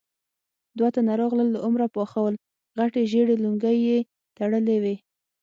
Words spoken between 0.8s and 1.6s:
تنه راغلل، له